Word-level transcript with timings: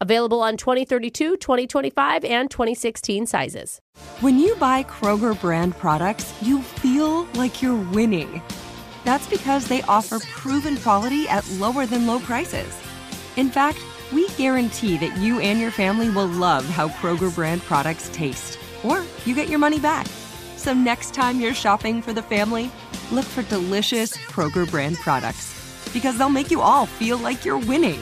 Available 0.00 0.40
on 0.40 0.56
2032, 0.56 1.38
2025, 1.38 2.24
and 2.24 2.48
2016 2.48 3.26
sizes. 3.26 3.80
When 4.20 4.38
you 4.38 4.54
buy 4.56 4.84
Kroger 4.84 5.38
brand 5.40 5.76
products, 5.76 6.32
you 6.40 6.62
feel 6.62 7.24
like 7.34 7.60
you're 7.60 7.82
winning. 7.90 8.40
That's 9.04 9.26
because 9.28 9.66
they 9.66 9.82
offer 9.82 10.20
proven 10.20 10.76
quality 10.76 11.28
at 11.28 11.48
lower 11.52 11.84
than 11.84 12.06
low 12.06 12.20
prices. 12.20 12.78
In 13.36 13.50
fact, 13.50 13.78
we 14.12 14.28
guarantee 14.30 14.98
that 14.98 15.16
you 15.16 15.40
and 15.40 15.58
your 15.58 15.72
family 15.72 16.10
will 16.10 16.26
love 16.26 16.64
how 16.66 16.88
Kroger 16.88 17.34
brand 17.34 17.62
products 17.62 18.08
taste, 18.12 18.56
or 18.84 19.02
you 19.24 19.34
get 19.34 19.48
your 19.48 19.58
money 19.58 19.80
back. 19.80 20.06
So 20.56 20.72
next 20.72 21.12
time 21.12 21.40
you're 21.40 21.54
shopping 21.54 22.02
for 22.02 22.12
the 22.12 22.22
family, 22.22 22.70
look 23.10 23.24
for 23.24 23.42
delicious 23.42 24.16
Kroger 24.16 24.70
brand 24.70 24.96
products 24.98 25.54
because 25.92 26.16
they'll 26.16 26.28
make 26.28 26.52
you 26.52 26.60
all 26.60 26.86
feel 26.86 27.18
like 27.18 27.44
you're 27.44 27.58
winning. 27.58 28.00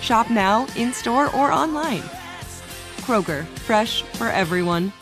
Shop 0.00 0.30
now, 0.30 0.66
in 0.76 0.92
store, 0.92 1.26
or 1.36 1.52
online. 1.52 2.02
Kroger, 3.02 3.44
fresh 3.66 4.02
for 4.02 4.28
everyone. 4.28 4.92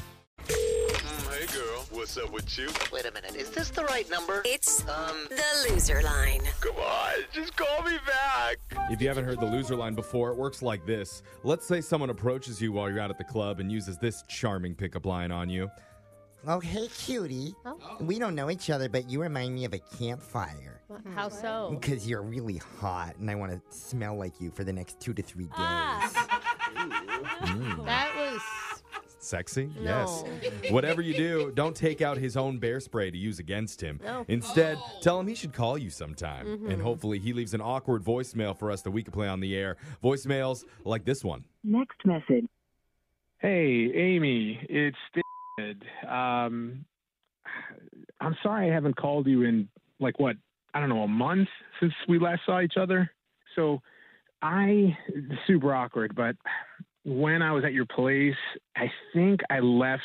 Hey 0.49 1.47
girl, 1.53 1.87
what's 1.91 2.17
up 2.17 2.33
with 2.33 2.59
you? 2.59 2.69
Wait 2.93 3.07
a 3.07 3.13
minute, 3.13 3.37
is 3.37 3.51
this 3.51 3.71
the 3.71 3.85
right 3.85 4.09
number? 4.11 4.43
It's 4.45 4.81
Um, 4.89 5.27
the 5.29 5.71
loser 5.71 6.03
line. 6.03 6.41
Come 6.61 6.77
on, 6.77 7.15
just 7.33 7.57
call 7.57 7.83
me 7.83 7.97
back. 8.07 8.57
If 8.91 9.01
you 9.01 9.09
haven't 9.09 9.25
heard 9.25 9.41
the 9.41 9.47
loser 9.47 9.77
line 9.77 9.95
before, 9.95 10.31
it 10.31 10.37
works 10.37 10.63
like 10.63 10.85
this. 10.87 11.23
Let's 11.45 11.67
say 11.67 11.81
someone 11.81 12.11
approaches 12.11 12.61
you 12.61 12.73
while 12.73 12.89
you're 12.91 13.01
out 13.01 13.11
at 13.11 13.19
the 13.19 13.25
club 13.25 13.61
and 13.61 13.71
uses 13.71 13.99
this 13.99 14.25
charming 14.29 14.75
pickup 14.75 15.07
line 15.07 15.31
on 15.31 15.48
you. 15.48 15.70
Oh, 16.47 16.61
hey, 16.61 16.89
cutie. 16.89 17.55
We 18.01 18.19
don't 18.19 18.35
know 18.35 18.51
each 18.51 18.71
other, 18.71 18.89
but 18.89 19.11
you 19.11 19.21
remind 19.21 19.55
me 19.55 19.65
of 19.65 19.75
a 19.75 19.79
campfire. 19.79 20.81
How 21.15 21.29
so? 21.29 21.77
Because 21.79 22.09
you're 22.09 22.23
really 22.23 22.61
hot, 22.79 23.17
and 23.19 23.31
I 23.31 23.35
want 23.35 23.53
to 23.53 23.61
smell 23.77 24.17
like 24.17 24.41
you 24.41 24.51
for 24.51 24.65
the 24.65 24.73
next 24.73 25.01
two 25.01 25.13
to 25.15 25.23
three 25.23 25.47
days. 25.47 26.15
That 27.85 28.13
was. 28.17 28.41
Sexy? 29.19 29.71
No. 29.81 30.25
Yes. 30.43 30.71
Whatever 30.73 31.03
you 31.03 31.15
do, 31.15 31.53
don't 31.55 31.75
take 31.75 32.01
out 32.01 32.17
his 32.17 32.37
own 32.37 32.59
bear 32.59 32.79
spray 32.81 33.11
to 33.11 33.17
use 33.19 33.39
against 33.39 33.81
him. 33.81 34.01
No. 34.03 34.25
Instead, 34.29 34.79
tell 35.03 35.19
him 35.19 35.27
he 35.27 35.35
should 35.35 35.53
call 35.53 35.77
you 35.77 35.91
sometime. 35.91 36.47
Mm-hmm. 36.47 36.70
And 36.70 36.83
hopefully, 36.83 37.19
he 37.19 37.33
leaves 37.33 37.53
an 37.55 37.61
awkward 37.61 38.05
voicemail 38.05 38.57
for 38.57 38.70
us 38.70 38.83
that 38.83 38.91
we 38.91 39.03
can 39.03 39.13
play 39.13 39.29
on 39.29 39.41
the 39.41 39.57
air. 39.57 39.77
Voicemails 40.03 40.65
like 40.85 41.05
this 41.05 41.25
one. 41.25 41.45
Next 41.65 42.05
message. 42.07 42.47
Hey, 43.39 43.91
Amy, 43.95 44.61
it's 44.69 44.97
David. 45.15 45.25
Um, 46.08 46.85
I'm 48.20 48.36
sorry 48.42 48.70
I 48.70 48.74
haven't 48.74 48.96
called 48.96 49.27
you 49.27 49.42
in 49.42 49.69
like 50.01 50.19
what 50.19 50.36
I 50.74 50.80
don't 50.80 50.89
know 50.89 51.02
a 51.02 51.08
month 51.08 51.48
since 51.80 51.92
we 52.08 52.19
last 52.19 52.42
saw 52.46 52.61
each 52.61 52.77
other. 52.77 53.11
So 53.57 53.80
I 54.42 54.96
super 55.46 55.74
awkward, 55.74 56.14
but 56.14 56.36
when 57.05 57.42
I 57.42 57.52
was 57.52 57.64
at 57.64 57.73
your 57.73 57.86
place, 57.86 58.36
I 58.77 58.91
think 59.14 59.41
I 59.51 59.61
left 59.61 60.02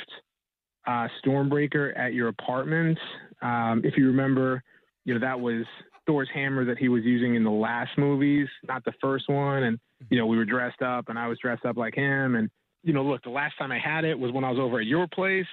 uh, 0.88 1.08
Stormbreaker 1.24 1.98
at 1.98 2.14
your 2.14 2.30
apartment. 2.30 2.98
Um, 3.42 3.82
if 3.84 3.98
you 3.98 4.08
remember, 4.08 4.64
you 5.06 5.14
know 5.14 5.20
that 5.20 5.40
was 5.40 5.66
Thor's 6.08 6.30
hammer 6.34 6.66
that 6.66 6.78
he 6.78 6.90
was 6.90 7.04
using 7.04 7.36
in 7.36 7.44
the 7.44 7.52
last 7.52 7.92
movies, 7.98 8.48
not 8.68 8.84
the 8.86 8.94
first 9.02 9.30
one. 9.30 9.64
And 9.64 9.80
you 10.10 10.18
know 10.18 10.26
we 10.26 10.38
were 10.38 10.46
dressed 10.46 10.82
up, 10.82 11.10
and 11.10 11.20
I 11.20 11.28
was 11.28 11.38
dressed 11.40 11.66
up 11.66 11.78
like 11.78 11.96
him. 11.96 12.36
And 12.36 12.50
you 12.84 12.94
know, 12.94 13.04
look, 13.04 13.24
the 13.24 13.30
last 13.30 13.58
time 13.58 13.72
I 13.72 13.80
had 13.80 14.06
it 14.06 14.18
was 14.18 14.32
when 14.32 14.44
I 14.44 14.50
was 14.50 14.60
over 14.60 14.80
at 14.80 14.86
your 14.86 15.08
place. 15.08 15.48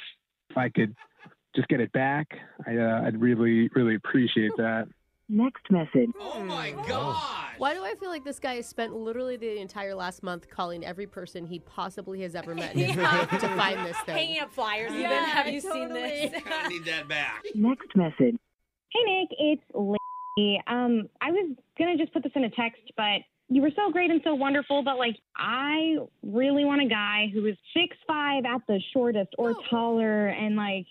If 0.50 0.56
I 0.56 0.68
could 0.68 0.94
just 1.54 1.68
get 1.68 1.80
it 1.80 1.92
back, 1.92 2.26
I, 2.66 2.76
uh, 2.76 3.02
I'd 3.06 3.20
really, 3.20 3.68
really 3.74 3.94
appreciate 3.94 4.52
that. 4.56 4.88
Next 5.28 5.62
message. 5.70 6.10
oh 6.20 6.42
my 6.42 6.72
god! 6.88 7.54
Why 7.58 7.72
do 7.72 7.84
I 7.84 7.94
feel 8.00 8.08
like 8.08 8.24
this 8.24 8.40
guy 8.40 8.54
has 8.54 8.66
spent 8.66 8.96
literally 8.96 9.36
the 9.36 9.60
entire 9.60 9.94
last 9.94 10.24
month 10.24 10.50
calling 10.50 10.84
every 10.84 11.06
person 11.06 11.46
he 11.46 11.60
possibly 11.60 12.20
has 12.22 12.34
ever 12.34 12.52
met 12.52 12.74
in 12.74 12.80
his 12.80 12.96
life 12.96 13.30
to 13.30 13.38
find 13.38 13.86
this 13.86 13.96
thing? 13.98 14.16
Hanging 14.16 14.40
up 14.40 14.52
flyers. 14.52 14.90
even. 14.90 15.02
Yeah, 15.02 15.24
Have 15.26 15.46
you 15.46 15.60
seen 15.60 15.90
this? 15.90 16.32
I 16.46 16.66
need 16.66 16.84
that 16.86 17.06
back. 17.06 17.44
Next 17.54 17.94
message. 17.94 18.34
Hey 18.88 19.04
Nick, 19.04 19.28
it's 19.38 19.62
Lady. 19.72 20.60
Um, 20.66 21.08
I 21.20 21.30
was 21.30 21.54
gonna 21.78 21.96
just 21.96 22.12
put 22.12 22.24
this 22.24 22.32
in 22.34 22.42
a 22.42 22.50
text, 22.50 22.82
but 22.96 23.20
you 23.50 23.60
were 23.60 23.70
so 23.74 23.90
great 23.90 24.10
and 24.10 24.20
so 24.22 24.34
wonderful. 24.34 24.82
But 24.82 24.96
like, 24.96 25.16
I 25.36 25.96
really 26.22 26.64
want 26.64 26.82
a 26.82 26.86
guy 26.86 27.30
who 27.34 27.44
is 27.46 27.56
six 27.76 27.96
five 28.06 28.44
at 28.44 28.62
the 28.68 28.80
shortest 28.92 29.30
or 29.36 29.50
oh. 29.50 29.62
taller, 29.68 30.28
and 30.28 30.56
like, 30.56 30.86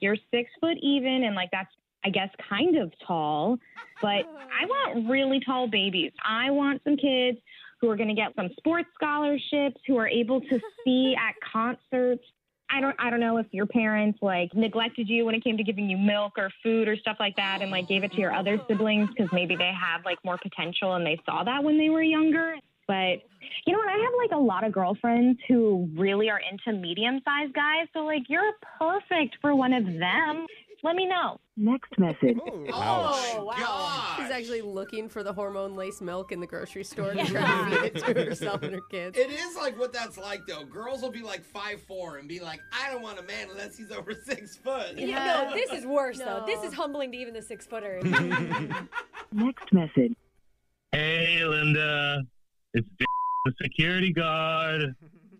you're 0.00 0.16
six 0.32 0.50
foot 0.60 0.76
even, 0.82 1.22
and 1.24 1.36
like 1.36 1.50
that's 1.52 1.70
I 2.04 2.10
guess 2.10 2.28
kind 2.48 2.76
of 2.76 2.92
tall. 3.06 3.58
But 4.02 4.26
I 4.26 4.66
want 4.66 5.08
really 5.08 5.40
tall 5.40 5.68
babies. 5.68 6.12
I 6.22 6.50
want 6.50 6.82
some 6.82 6.96
kids 6.96 7.38
who 7.80 7.88
are 7.88 7.96
gonna 7.96 8.14
get 8.14 8.34
some 8.34 8.50
sports 8.58 8.88
scholarships, 8.94 9.80
who 9.86 9.96
are 9.96 10.08
able 10.08 10.40
to 10.40 10.60
see 10.84 11.14
at 11.14 11.34
concerts. 11.52 12.24
I 12.70 12.80
don't 12.80 12.96
I 12.98 13.10
don't 13.10 13.20
know 13.20 13.36
if 13.36 13.46
your 13.52 13.66
parents 13.66 14.18
like 14.22 14.54
neglected 14.54 15.08
you 15.08 15.24
when 15.26 15.34
it 15.34 15.44
came 15.44 15.56
to 15.56 15.62
giving 15.62 15.88
you 15.88 15.96
milk 15.96 16.32
or 16.38 16.50
food 16.62 16.88
or 16.88 16.96
stuff 16.96 17.16
like 17.20 17.36
that 17.36 17.62
and 17.62 17.70
like 17.70 17.88
gave 17.88 18.04
it 18.04 18.12
to 18.12 18.18
your 18.18 18.34
other 18.34 18.58
siblings 18.68 19.08
because 19.10 19.28
maybe 19.32 19.54
they 19.54 19.72
have 19.72 20.04
like 20.04 20.18
more 20.24 20.38
potential 20.38 20.94
and 20.94 21.06
they 21.06 21.20
saw 21.26 21.44
that 21.44 21.62
when 21.62 21.78
they 21.78 21.90
were 21.90 22.02
younger. 22.02 22.56
But 22.86 23.22
you 23.66 23.72
know 23.72 23.78
what? 23.78 23.88
I 23.88 23.98
have 23.98 24.12
like 24.18 24.30
a 24.32 24.42
lot 24.42 24.64
of 24.64 24.72
girlfriends 24.72 25.38
who 25.48 25.88
really 25.94 26.30
are 26.30 26.40
into 26.40 26.78
medium 26.78 27.20
sized 27.24 27.54
guys. 27.54 27.86
So 27.92 28.00
like 28.00 28.22
you're 28.28 28.52
perfect 28.78 29.36
for 29.40 29.54
one 29.54 29.72
of 29.72 29.84
them. 29.84 30.46
Let 30.84 30.96
me 30.96 31.06
know. 31.06 31.40
Next 31.56 31.98
message. 31.98 32.36
Oh, 32.46 32.66
oh, 32.74 33.44
wow. 33.44 33.54
God. 33.58 34.16
She's 34.18 34.30
actually 34.30 34.60
looking 34.60 35.08
for 35.08 35.22
the 35.22 35.32
hormone 35.32 35.74
lace 35.74 36.02
milk 36.02 36.30
in 36.30 36.40
the 36.40 36.46
grocery 36.46 36.84
store 36.84 37.14
to 37.14 37.24
try 37.24 37.70
to 37.70 37.80
feed 37.80 37.84
it 37.84 38.04
to 38.04 38.24
herself 38.24 38.62
and 38.62 38.74
her 38.74 38.82
kids. 38.90 39.16
It 39.16 39.30
is 39.30 39.56
like 39.56 39.78
what 39.78 39.94
that's 39.94 40.18
like 40.18 40.42
though. 40.46 40.62
Girls 40.64 41.00
will 41.00 41.10
be 41.10 41.22
like 41.22 41.42
five 41.42 41.80
four 41.80 42.18
and 42.18 42.28
be 42.28 42.38
like, 42.38 42.60
I 42.70 42.92
don't 42.92 43.00
want 43.00 43.18
a 43.18 43.22
man 43.22 43.48
unless 43.50 43.78
he's 43.78 43.90
over 43.90 44.12
six 44.12 44.58
foot. 44.58 44.98
Yeah, 44.98 45.46
no, 45.50 45.54
this 45.56 45.72
is 45.72 45.86
worse 45.86 46.18
No. 46.18 46.40
though. 46.40 46.46
This 46.46 46.62
is 46.62 46.74
humbling 46.74 47.12
to 47.12 47.16
even 47.16 47.32
the 47.32 47.40
six 47.42 47.66
footers. 47.66 48.04
Next 49.32 49.72
message. 49.72 50.14
Hey, 50.92 51.42
Linda. 51.46 52.24
It's 52.74 52.86
the 52.98 53.52
security 53.62 54.12
guard. 54.12 54.94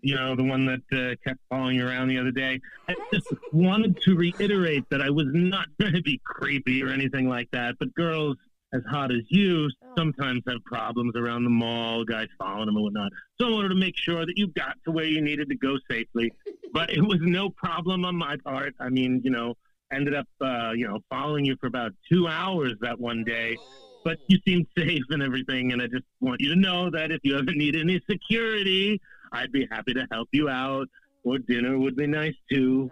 You 0.04 0.16
know, 0.16 0.36
the 0.36 0.44
one 0.44 0.66
that 0.66 0.82
uh, 0.92 1.14
kept 1.26 1.40
following 1.48 1.76
you 1.76 1.86
around 1.88 2.08
the 2.08 2.18
other 2.18 2.30
day. 2.30 2.60
I 2.88 2.94
just 3.12 3.26
wanted 3.52 4.00
to 4.02 4.14
reiterate 4.14 4.84
that 4.90 5.00
I 5.00 5.08
was 5.08 5.26
not 5.32 5.66
going 5.80 5.94
to 5.94 6.02
be 6.02 6.20
creepy 6.24 6.82
or 6.82 6.90
anything 6.90 7.28
like 7.28 7.50
that. 7.52 7.76
But 7.78 7.94
girls 7.94 8.36
as 8.74 8.82
hot 8.90 9.12
as 9.12 9.22
you 9.28 9.70
sometimes 9.96 10.42
have 10.48 10.62
problems 10.64 11.14
around 11.16 11.44
the 11.44 11.50
mall, 11.50 12.04
guys 12.04 12.26
following 12.38 12.66
them 12.66 12.76
and 12.76 12.84
whatnot. 12.84 13.12
So 13.40 13.46
I 13.46 13.50
wanted 13.50 13.68
to 13.70 13.76
make 13.76 13.96
sure 13.96 14.26
that 14.26 14.36
you 14.36 14.48
got 14.48 14.76
to 14.84 14.90
where 14.90 15.04
you 15.04 15.22
needed 15.22 15.48
to 15.48 15.56
go 15.56 15.78
safely. 15.90 16.32
But 16.72 16.90
it 16.90 17.00
was 17.00 17.18
no 17.20 17.48
problem 17.50 18.04
on 18.04 18.16
my 18.16 18.36
part. 18.44 18.74
I 18.80 18.88
mean, 18.90 19.22
you 19.24 19.30
know, 19.30 19.54
ended 19.92 20.14
up, 20.14 20.26
uh, 20.40 20.72
you 20.72 20.86
know, 20.88 20.98
following 21.08 21.44
you 21.44 21.56
for 21.60 21.68
about 21.68 21.92
two 22.10 22.26
hours 22.26 22.74
that 22.80 23.00
one 23.00 23.24
day. 23.24 23.56
but 24.04 24.18
you 24.26 24.38
seem 24.44 24.66
safe 24.76 25.02
and 25.10 25.22
everything. 25.22 25.72
And 25.72 25.80
I 25.80 25.86
just 25.86 26.04
want 26.20 26.40
you 26.40 26.50
to 26.50 26.60
know 26.60 26.90
that 26.90 27.10
if 27.10 27.20
you 27.22 27.38
ever 27.38 27.52
need 27.52 27.74
any 27.74 28.00
security, 28.08 29.00
I'd 29.32 29.52
be 29.52 29.66
happy 29.70 29.94
to 29.94 30.06
help 30.10 30.28
you 30.32 30.48
out. 30.48 30.88
Or 31.24 31.38
dinner 31.38 31.78
would 31.78 31.96
be 31.96 32.06
nice 32.06 32.34
too. 32.50 32.90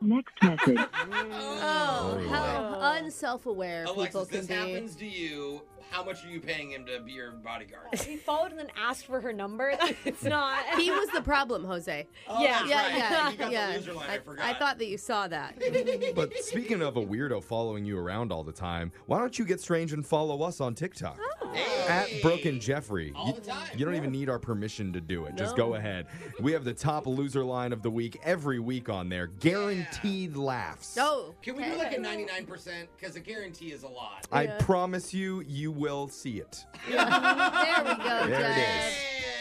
Next 0.00 0.32
message. 0.42 0.78
Oh, 0.78 2.20
oh 2.20 2.28
how 2.28 2.92
unself-aware 2.96 3.84
people 3.86 4.02
Alexis, 4.02 4.28
can 4.28 4.38
this 4.38 4.46
be. 4.46 4.54
happens 4.54 4.96
to 4.96 5.06
you. 5.06 5.62
How 5.90 6.04
much 6.04 6.22
are 6.24 6.28
you 6.28 6.38
paying 6.38 6.70
him 6.72 6.84
to 6.84 7.00
be 7.00 7.12
your 7.12 7.30
bodyguard? 7.32 7.86
He 8.06 8.16
followed 8.16 8.50
and 8.50 8.58
then 8.60 8.68
asked 8.76 9.06
for 9.06 9.20
her 9.20 9.32
number. 9.32 9.72
It's 10.04 10.22
not. 10.22 10.58
He 10.76 10.90
was 10.90 11.08
the 11.14 11.22
problem, 11.22 11.64
Jose. 11.64 12.06
Oh, 12.28 12.42
Yeah. 12.42 12.58
that's 12.58 12.68
yeah, 12.68 12.82
right. 12.82 12.96
yeah, 12.96 13.30
You 13.30 13.36
got 13.38 13.46
the 13.46 13.52
yeah. 13.52 13.72
loser 13.76 13.92
line, 13.94 14.10
I 14.10 14.14
I, 14.14 14.18
forgot. 14.18 14.44
I 14.44 14.58
thought 14.58 14.78
that 14.78 14.86
you 14.86 14.98
saw 14.98 15.26
that. 15.28 15.54
But 16.14 16.36
speaking 16.38 16.82
of 16.82 16.96
a 16.96 17.04
weirdo 17.04 17.42
following 17.42 17.84
you 17.84 17.98
around 17.98 18.32
all 18.32 18.44
the 18.44 18.52
time, 18.52 18.92
why 19.06 19.18
don't 19.18 19.38
you 19.38 19.44
get 19.46 19.60
strange 19.60 19.92
and 19.92 20.04
follow 20.04 20.42
us 20.42 20.60
on 20.60 20.74
TikTok? 20.74 21.18
At 21.54 22.08
Brooke 22.22 22.44
and 22.44 22.60
Jeffrey. 22.60 23.12
All 23.16 23.28
you, 23.28 23.32
the 23.34 23.40
time. 23.40 23.68
you 23.76 23.84
don't 23.84 23.94
even 23.94 24.12
need 24.12 24.28
our 24.28 24.38
permission 24.38 24.92
to 24.92 25.00
do 25.00 25.24
it. 25.24 25.36
Just 25.36 25.56
No. 25.56 25.68
go 25.68 25.74
ahead. 25.74 26.06
We 26.40 26.52
have 26.52 26.64
the 26.64 26.74
top 26.74 27.06
loser 27.06 27.44
line 27.44 27.72
of 27.72 27.82
the 27.82 27.90
week 27.90 28.18
every 28.22 28.58
week 28.58 28.88
on 28.88 29.08
there. 29.08 29.26
Guaranteed 29.26 30.36
laughs. 30.36 30.96
Oh, 31.00 31.34
Can 31.42 31.56
we 31.56 31.64
do 31.64 31.74
like 31.76 31.96
a 31.96 32.00
99%? 32.00 32.88
Because 32.98 33.16
a 33.16 33.20
guarantee 33.20 33.72
is 33.72 33.82
a 33.82 33.88
lot. 33.88 34.26
I 34.30 34.46
promise 34.46 35.14
you, 35.14 35.42
you 35.46 35.72
will 35.72 36.08
see 36.08 36.38
it. 36.38 36.64
there 36.88 36.98
we 36.98 37.04
go, 37.04 38.26
There 38.26 38.50
it 38.50 38.54
Jeff. 38.54 38.98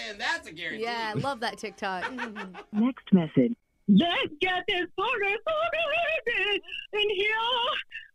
And 0.10 0.22
that's 0.22 0.48
a 0.48 0.54
guarantee. 0.54 0.84
Yeah, 0.84 1.14
I 1.16 1.20
love 1.20 1.40
that 1.42 1.58
TikTok. 1.58 2.12
Next 2.72 3.14
message. 3.14 3.54
Let's 3.90 4.34
get 4.42 4.64
this 4.68 4.88
party 4.98 5.36
started 5.42 6.62
in 6.94 7.10
here. 7.16 7.30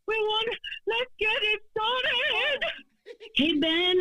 We 0.07 0.15
want. 0.17 0.49
Let's 0.87 1.11
get 1.19 1.29
it 1.43 1.61
started. 1.71 2.52
Hey 3.35 3.59
Ben, 3.59 3.99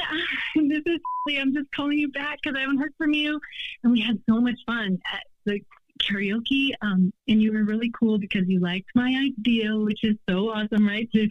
this 0.68 0.84
is. 0.86 1.00
I'm 1.40 1.54
just 1.54 1.72
calling 1.72 1.98
you 1.98 2.10
back 2.10 2.40
because 2.42 2.58
I 2.58 2.62
haven't 2.62 2.80
heard 2.80 2.94
from 2.98 3.14
you, 3.14 3.40
and 3.84 3.94
we 3.94 4.02
had 4.02 4.20
so 4.28 4.42
much 4.42 4.60
fun 4.66 5.00
at 5.14 5.24
the 5.46 5.62
karaoke. 6.00 6.72
Um, 6.82 7.14
and 7.30 7.42
you 7.42 7.54
were 7.54 7.64
really 7.64 7.92
cool 7.98 8.18
because 8.18 8.48
you 8.48 8.60
liked 8.60 8.90
my 8.94 9.32
idea, 9.38 9.78
which 9.78 10.04
is 10.04 10.18
so 10.28 10.50
awesome, 10.50 10.86
right? 10.86 11.10
To 11.14 11.30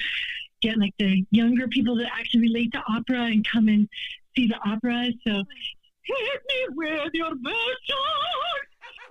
get 0.63 0.79
like 0.79 0.95
the 0.99 1.27
younger 1.31 1.69
people 1.69 1.97
to 1.99 2.07
actually 2.07 2.43
relate 2.43 2.73
to 2.73 2.83
opera 2.89 3.25
and 3.25 3.47
come 3.47 3.69
and 3.69 3.87
see 4.35 4.47
the 4.47 4.57
opera. 4.65 5.09
So 5.27 5.33
hit 6.03 6.43
me 6.49 6.67
with 6.77 7.11
your 7.13 7.35
best 7.35 7.93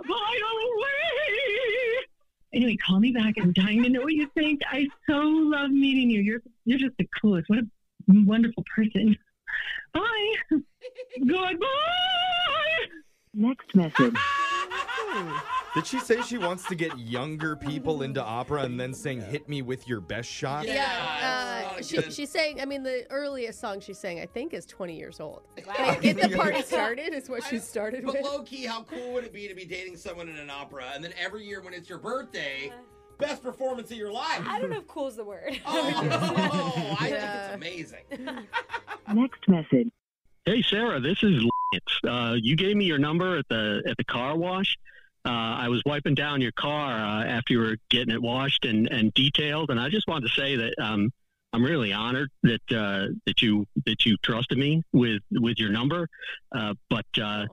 right 0.10 0.42
away. 0.52 2.06
Anyway, 2.54 2.78
call 2.78 3.00
me 3.00 3.12
back. 3.12 3.36
I'm 3.40 3.54
dying 3.54 3.84
to 3.84 3.90
know 3.90 4.02
what 4.02 4.14
you 4.14 4.28
think. 4.34 4.62
I 4.68 4.88
so 5.08 5.20
love 5.20 5.70
meeting 5.70 6.10
you. 6.10 6.22
You're 6.22 6.42
you're 6.66 6.80
just 6.80 6.98
the 6.98 7.08
coolest. 7.22 7.50
What 7.50 7.60
a 7.60 7.68
wonderful 8.10 8.64
person. 8.76 9.16
Bye. 9.94 10.60
Goodbye. 11.20 11.58
Next 13.34 13.76
message. 13.76 14.16
Did 15.76 15.86
she 15.86 16.00
say 16.00 16.22
she 16.24 16.38
wants 16.38 16.66
to 16.68 16.76
get 16.76 16.98
younger 16.98 17.56
people 17.56 18.02
into 18.02 18.24
opera 18.24 18.64
and 18.64 18.80
then 18.80 18.94
sing 18.94 19.22
"Hit 19.22 19.48
Me 19.48 19.62
with 19.62 19.88
Your 19.88 20.02
Best 20.02 20.30
Shot"? 20.30 20.68
Yeah, 20.68 21.68
uh, 21.78 21.82
she, 21.82 22.02
she's 22.12 22.30
saying. 22.30 22.60
I 22.60 22.66
mean, 22.66 22.82
the 22.84 23.06
earliest 23.12 23.60
song 23.60 23.80
she's 23.80 24.00
saying, 24.00 24.20
I 24.20 24.26
think, 24.26 24.54
is 24.54 24.66
20 24.66 24.98
years 24.98 25.20
old. 25.20 25.44
Like, 25.68 26.02
get 26.02 26.20
the 26.22 26.30
party 26.36 26.62
started 26.64 27.14
is 27.14 27.30
what 27.30 27.44
she 27.44 27.60
started 27.60 28.04
But 28.06 28.16
with. 28.16 28.24
low 28.24 28.42
key, 28.44 28.66
how 28.66 28.84
cool 28.84 29.14
would 29.14 29.24
it 29.24 29.34
be 29.34 29.48
to 29.48 29.54
be 29.56 29.66
dating 29.66 29.96
someone 29.98 30.28
in 30.28 30.38
an 30.38 30.50
opera 30.50 30.86
and 30.96 31.04
then 31.04 31.14
every 31.20 31.46
year 31.46 31.62
when 31.62 31.74
it's 31.74 31.88
your 31.90 32.00
birthday, 32.00 32.72
best 33.20 33.44
performance 33.44 33.92
of 33.92 33.98
your 33.98 34.12
life? 34.12 34.42
I 34.48 34.60
don't 34.60 34.72
know 34.72 34.78
if 34.78 34.88
cool 34.88 35.08
is 35.08 35.16
the 35.18 35.24
word. 35.24 35.60
Oh, 35.68 36.96
I 37.00 37.10
Yeah. 37.10 37.54
think 37.54 37.92
it's 37.94 37.94
amazing. 38.18 38.46
Next 39.14 39.48
message. 39.48 39.90
Hey 40.46 40.64
Sarah, 40.64 41.00
this 41.00 41.22
is 41.22 41.44
Lance. 41.44 42.00
Uh, 42.08 42.36
you 42.42 42.56
gave 42.56 42.76
me 42.76 42.86
your 42.86 42.98
number 42.98 43.38
at 43.38 43.48
the 43.50 43.84
at 43.88 43.98
the 43.98 44.04
car 44.04 44.36
wash. 44.36 44.76
Uh, 45.26 45.30
I 45.30 45.68
was 45.68 45.84
wiping 45.86 46.16
down 46.16 46.42
your 46.42 46.54
car 46.54 46.94
uh, 46.94 47.24
after 47.26 47.54
you 47.54 47.60
were 47.60 47.78
getting 47.90 48.14
it 48.14 48.22
washed 48.22 48.66
and, 48.66 48.88
and 48.88 49.14
detailed, 49.14 49.70
and 49.70 49.80
I 49.80 49.90
just 49.90 50.08
wanted 50.08 50.30
to 50.30 50.34
say 50.42 50.56
that 50.56 50.74
um, 50.82 51.12
I'm 51.52 51.64
really 51.64 51.92
honored 51.92 52.30
that 52.44 52.62
uh, 52.72 53.08
that 53.26 53.42
you 53.42 53.68
that 53.86 54.06
you 54.06 54.16
trusted 54.24 54.58
me 54.58 54.82
with 54.94 55.22
with 55.32 55.60
your 55.60 55.70
number. 55.72 56.08
Uh, 56.56 56.74
but 56.90 57.06
uh, 57.22 57.46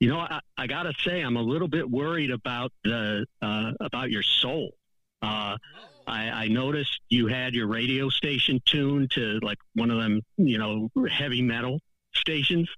you 0.00 0.08
know, 0.08 0.20
I, 0.20 0.40
I 0.56 0.66
gotta 0.68 0.92
say, 1.04 1.20
I'm 1.22 1.36
a 1.36 1.42
little 1.42 1.68
bit 1.68 1.90
worried 1.90 2.30
about 2.30 2.72
the 2.84 3.26
uh, 3.42 3.72
about 3.80 4.10
your 4.10 4.22
soul. 4.22 4.70
Uh, 5.22 5.56
I, 6.06 6.30
I 6.30 6.48
noticed 6.48 7.00
you 7.08 7.26
had 7.26 7.54
your 7.54 7.66
radio 7.66 8.08
station 8.08 8.60
tuned 8.64 9.10
to 9.12 9.38
like 9.42 9.58
one 9.74 9.90
of 9.90 9.98
them, 9.98 10.22
you 10.36 10.58
know, 10.58 10.90
heavy 11.08 11.42
metal 11.42 11.80
stations, 12.14 12.68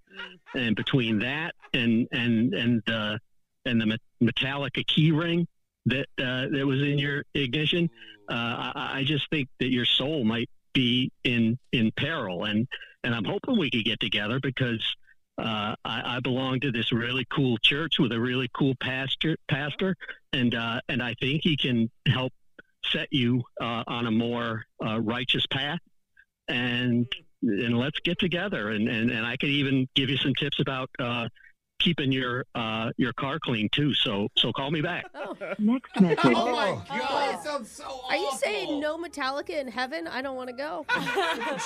and 0.54 0.74
between 0.74 1.20
that 1.20 1.54
and 1.72 2.08
and 2.12 2.54
and 2.54 2.90
uh, 2.90 3.18
and 3.66 3.80
the 3.80 3.98
Metallica 4.22 4.86
key 4.86 5.12
ring 5.12 5.46
that 5.86 6.06
uh, 6.18 6.46
that 6.50 6.66
was 6.66 6.82
in 6.82 6.98
your 6.98 7.24
ignition, 7.34 7.88
uh, 8.28 8.72
I, 8.74 8.90
I 8.98 9.04
just 9.04 9.28
think 9.30 9.48
that 9.60 9.68
your 9.68 9.84
soul 9.84 10.24
might 10.24 10.50
be 10.72 11.10
in 11.24 11.58
in 11.72 11.92
peril, 11.96 12.44
and 12.44 12.66
and 13.04 13.14
I'm 13.14 13.24
hoping 13.24 13.58
we 13.58 13.70
could 13.70 13.84
get 13.84 14.00
together 14.00 14.40
because. 14.40 14.84
Uh, 15.40 15.74
I, 15.84 16.16
I 16.16 16.20
belong 16.20 16.60
to 16.60 16.70
this 16.70 16.92
really 16.92 17.26
cool 17.30 17.56
church 17.58 17.98
with 17.98 18.12
a 18.12 18.20
really 18.20 18.48
cool 18.52 18.74
pastor, 18.80 19.36
pastor, 19.48 19.96
and 20.32 20.54
uh, 20.54 20.80
and 20.88 21.02
I 21.02 21.14
think 21.14 21.42
he 21.42 21.56
can 21.56 21.90
help 22.06 22.32
set 22.84 23.08
you 23.10 23.42
uh, 23.60 23.84
on 23.86 24.06
a 24.06 24.10
more 24.10 24.66
uh, 24.84 25.00
righteous 25.00 25.46
path. 25.46 25.78
And 26.48 27.06
and 27.42 27.78
let's 27.78 27.98
get 28.00 28.18
together, 28.18 28.68
and, 28.68 28.86
and, 28.88 29.10
and 29.10 29.24
I 29.24 29.36
could 29.38 29.48
even 29.48 29.88
give 29.94 30.10
you 30.10 30.18
some 30.18 30.34
tips 30.34 30.60
about 30.60 30.90
uh, 30.98 31.28
keeping 31.80 32.12
your 32.12 32.44
uh, 32.54 32.90
your 32.96 33.12
car 33.14 33.38
clean 33.40 33.68
too. 33.70 33.92
So 33.94 34.28
so 34.36 34.52
call 34.52 34.70
me 34.70 34.80
back. 34.80 35.06
Next 35.58 36.00
message. 36.00 36.18
Oh 36.24 36.52
my 36.88 36.98
god, 36.98 37.34
it 37.34 37.42
sounds 37.42 37.70
so 37.70 37.84
awful. 37.84 38.10
Are 38.10 38.16
you 38.16 38.30
saying 38.36 38.78
no 38.80 38.96
Metallica 38.96 39.58
in 39.60 39.66
heaven? 39.68 40.06
I 40.06 40.22
don't 40.22 40.36
want 40.36 40.48
to 40.50 40.54
go. 40.56 40.86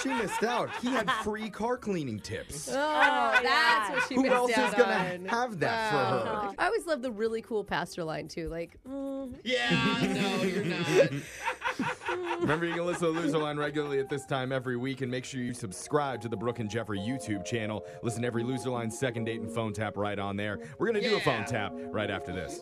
She 0.02 0.08
missed 0.08 0.42
out. 0.42 0.70
He 0.82 0.88
had 0.88 1.10
free 1.22 1.50
car 1.50 1.76
cleaning 1.76 2.18
tips. 2.20 2.68
Oh, 2.70 3.38
that's 3.42 3.90
what 3.90 4.08
she 4.08 4.14
Who 4.14 4.22
missed 4.22 4.34
else 4.34 4.50
is 4.50 4.74
gonna 4.74 5.18
have 5.28 5.58
that 5.60 5.90
for 5.90 6.28
her? 6.28 6.54
I 6.58 6.66
always 6.66 6.86
love 6.86 7.02
the 7.02 7.12
really 7.12 7.42
cool 7.42 7.64
pastor 7.64 8.02
line 8.04 8.28
too. 8.28 8.48
Like, 8.48 8.78
mm, 8.88 9.34
Yeah, 9.44 9.70
no, 10.14 10.42
you're 10.42 10.64
not. 10.64 10.86
Remember, 12.40 12.66
you 12.66 12.74
can 12.74 12.86
listen 12.86 13.12
to 13.12 13.20
Loser 13.20 13.38
Line 13.38 13.56
regularly 13.56 13.98
at 13.98 14.08
this 14.08 14.24
time 14.26 14.52
every 14.52 14.76
week, 14.76 15.00
and 15.00 15.10
make 15.10 15.24
sure 15.24 15.40
you 15.40 15.54
subscribe 15.54 16.20
to 16.22 16.28
the 16.28 16.36
Brooke 16.36 16.58
and 16.58 16.70
Jeffrey 16.70 16.98
YouTube 16.98 17.44
channel. 17.44 17.84
Listen 18.02 18.22
to 18.22 18.26
every 18.26 18.42
Loser 18.44 18.70
Line 18.70 18.90
second 18.90 19.24
date 19.24 19.40
and 19.40 19.50
phone 19.50 19.72
tap 19.72 19.96
right 20.04 20.18
on 20.18 20.36
there. 20.36 20.58
We're 20.78 20.86
gonna 20.88 21.00
do 21.00 21.16
a 21.16 21.20
phone 21.20 21.46
tap 21.46 21.72
right 21.90 22.10
after 22.10 22.30
this. 22.30 22.60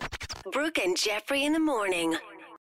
Brooke 0.52 0.78
and 0.78 0.96
Jeffrey 0.96 1.44
in 1.44 1.52
the 1.52 1.58
morning. 1.58 2.16